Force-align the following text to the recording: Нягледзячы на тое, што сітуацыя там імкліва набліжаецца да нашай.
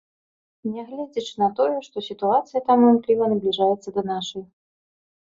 Нягледзячы 0.77 1.33
на 1.43 1.49
тое, 1.59 1.77
што 1.89 2.05
сітуацыя 2.09 2.65
там 2.73 2.79
імкліва 2.91 3.31
набліжаецца 3.37 3.89
да 4.01 4.09
нашай. 4.13 4.43